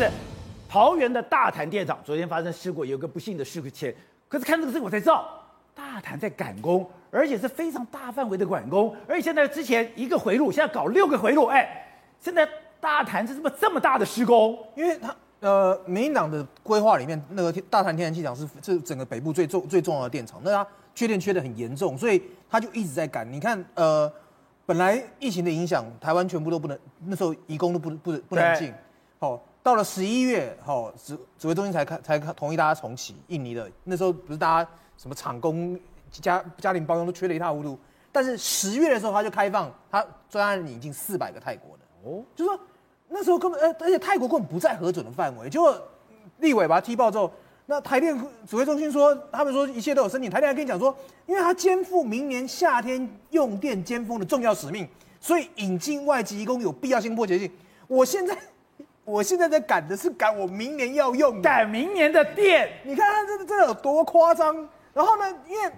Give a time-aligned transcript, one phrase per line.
[0.00, 0.10] 是
[0.66, 3.94] 桃园的大潭电厂昨天发生事故，有个不幸的事故前。
[4.30, 5.28] 可是看这个事情我才知道，
[5.74, 11.86] 大潭在赶工，而且是非常大范围的赶工，而且现在之前一个回路，现在搞六个回路，哎，
[12.18, 12.48] 现在
[12.80, 23.30] 大潭是这么这么大的施工，因为它呃，民进党的规划里面，那个大潭天然气厂是这整个北部最重最重要的电厂，那它缺电缺得很严重，所以它就一直在赶。
[23.30, 24.10] 你看呃。
[24.66, 28.72] 本来疫情的影响，台湾全部都不能，那时候移工都不不不能进。
[29.18, 33.70] 好，到了十一月，哦指指挥中心才开才同意大家重启印尼的。
[33.84, 35.78] 那时候不是大家什么厂工
[36.10, 37.78] 家家庭包佣都缺得一塌糊涂。
[38.12, 42.58] 但是十月的时候他就开放，他专案引进四百个泰国的哦，就说
[43.08, 45.80] 那时候根本呃，而且泰国根本不在核准的范围，结果
[46.38, 47.30] 立委把他踢爆之后。
[47.66, 50.28] 那台电指挥中心说，他们说一切都有申请。
[50.28, 50.92] 台电还跟你讲说，
[51.24, 54.88] 因为他肩负明年夏天用电尖峰的重要使命，
[55.20, 57.48] 所以引进外籍移工有必要性、迫切性。
[57.86, 58.36] 我现在，
[59.10, 62.70] 我现在在赶的是赶我明年要用赶明年的电。
[62.84, 64.68] 你看他这这有多夸张？
[64.92, 65.70] 然后呢，因为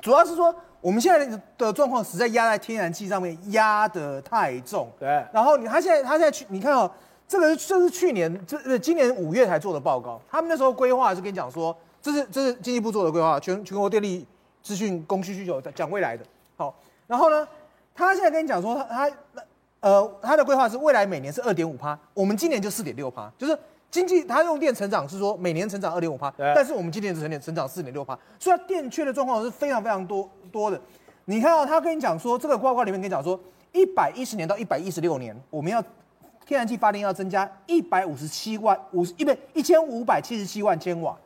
[0.00, 4.88] 主要是说我们现在的状况实在压在天然气上面压得太重。
[4.98, 5.08] 对。
[5.32, 6.90] 然后你他现在他现在去，你看哦。
[7.26, 14.26] 这个这是去年这呃今年五月才做的报告，他们那时候规划是跟你讲说，这是这是经济部做的规划，全全国电力
[14.62, 16.24] 资讯供需需求讲未来的。
[16.58, 16.72] 好，
[17.06, 17.48] 然后呢，
[17.94, 19.16] 他现在跟你讲说他他
[19.84, 23.56] 呃他的规划是未来每年是二点五趴，我们今年就四点六趴，就是
[23.90, 30.80] 经济他用电成长是说每年成长二点五趴，但是我们今年只成年成长四点六趴，所以它电缺的状况是非常非常多多的。
[31.26, 33.38] 你看到他跟你讲说这个报告里面跟你讲说，
[33.72, 35.84] 一百一十年到一百一十六年我们要。
[36.46, 41.16] 天然气发电要增加一百五十七万五十一百一千五百七十七万千瓦，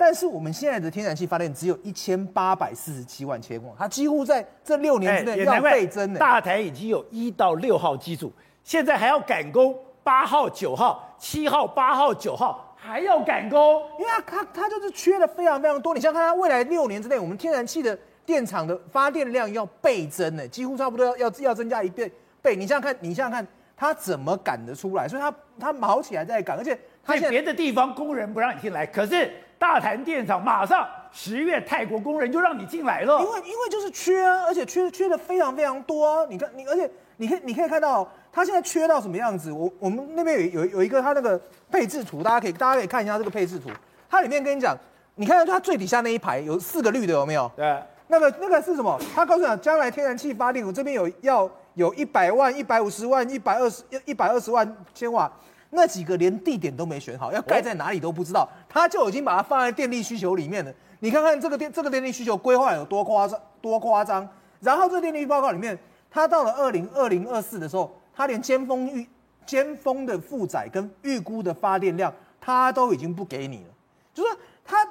[0.00, 6.14] 但是我们现在的天然气发电只有一千八百四十七万千瓦，它几乎在这六年之内要倍增。
[6.14, 8.32] 大台已经有一到六号机组，
[8.64, 13.60] 现在还要赶工，八号、九号、七号、八号、九号还要赶工，
[13.98, 15.92] 因为它它它就是缺的非常非常多。
[15.92, 22.10] 你想看它未来六年之内，我们天然气的电厂的发电量要倍增呢，几乎差不多要要要增加一倍
[22.40, 22.56] 倍。
[22.56, 23.46] 你想想看，你想想看。
[23.80, 25.08] 他怎么赶得出来？
[25.08, 33.18] 所以他他毛起来在赶，而且他在别的地方工人不让你进来，可是大潭电厂马上十月泰国工人就让你进来了。
[33.20, 36.26] 因为因为就是缺啊，而且缺缺的非常非常多啊。
[36.28, 39.50] 你看你，而且你可以你可以看到他现在缺到什么样子。
[39.50, 43.70] 我我们那边有有有一个他那个配置图，大家可以大家可以看一下这个配置图。
[44.10, 44.76] 它里面跟你讲，
[45.14, 47.50] 你看它最底下那一排有四个绿的，有没有？
[47.56, 47.82] 对。
[48.08, 49.00] 那个那个是什么？
[49.14, 51.50] 他告诉你，将来天然气发电，我这边有要。
[51.74, 55.30] 有一百万、一百五十万、一百二十、一百二十万千瓦，
[55.70, 60.72] 那几个连地点都没选好，要盖在哪里都不知道，他就已经把它放在电力需求里面了。
[60.98, 64.28] 你看看这个电这个电力需求规划有多夸张，多夸张。
[64.60, 65.78] 然后这电力报告里面，
[66.10, 69.06] 它到了二零二零二四的时候，它连尖峰预
[69.46, 73.70] 尖峰的负载跟预估的发电量，它都已经不给你了，
[74.12, 74.86] 就是说它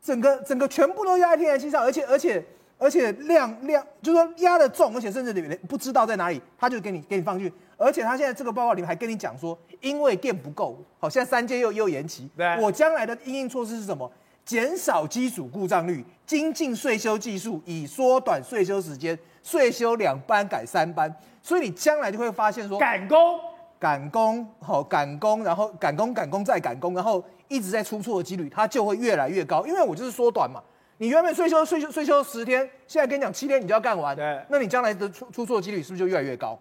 [0.00, 2.44] 整个整个全部都压在天然气上，而且而且。
[2.82, 7.54] 而且量量就是说压的重，而且甚至你不知道在哪里，他就给你给你放进去。
[7.76, 12.28] 而且他现在这个报告里面还跟你讲说，因为电不够，好，现在三阶又又延期。
[12.36, 14.10] 对，我将来的应应措施是什么？
[14.44, 21.14] 减少机组故障率，精进税修技术，以缩短税修时间，税修两班改三班。
[21.40, 23.38] 所以你将来就会发现说，赶工
[23.78, 29.64] 赶工好赶工，然后赶工赶工再赶工，然后一直在出错的几率，它就会越来越高。
[29.64, 30.60] 因为我就是缩短嘛。
[31.02, 34.14] 你原本税休税休税休十天，现在跟你讲七天，你就要干完。
[34.14, 36.56] 对，那你将来的出出错几率是不是就越来越高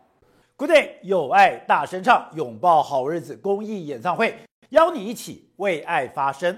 [0.57, 4.35] ？Good day，有爱大声唱，拥抱好日子公益演唱会，
[4.69, 6.57] 邀你一起为爱发声。